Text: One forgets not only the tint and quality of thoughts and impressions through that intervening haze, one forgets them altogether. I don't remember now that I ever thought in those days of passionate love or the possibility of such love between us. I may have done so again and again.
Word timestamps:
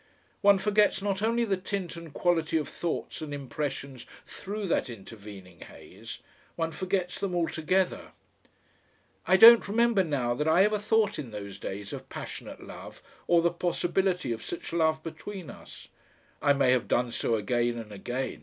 One 0.41 0.57
forgets 0.57 1.03
not 1.03 1.21
only 1.21 1.45
the 1.45 1.57
tint 1.57 1.95
and 1.95 2.11
quality 2.11 2.57
of 2.57 2.67
thoughts 2.67 3.21
and 3.21 3.31
impressions 3.31 4.07
through 4.25 4.65
that 4.69 4.89
intervening 4.89 5.59
haze, 5.59 6.17
one 6.55 6.71
forgets 6.71 7.19
them 7.19 7.35
altogether. 7.35 8.13
I 9.27 9.37
don't 9.37 9.67
remember 9.67 10.03
now 10.03 10.33
that 10.33 10.47
I 10.47 10.63
ever 10.63 10.79
thought 10.79 11.19
in 11.19 11.29
those 11.29 11.59
days 11.59 11.93
of 11.93 12.09
passionate 12.09 12.63
love 12.63 13.03
or 13.27 13.43
the 13.43 13.51
possibility 13.51 14.31
of 14.31 14.43
such 14.43 14.73
love 14.73 15.03
between 15.03 15.51
us. 15.51 15.89
I 16.41 16.53
may 16.53 16.71
have 16.71 16.87
done 16.87 17.11
so 17.11 17.35
again 17.35 17.77
and 17.77 17.91
again. 17.91 18.39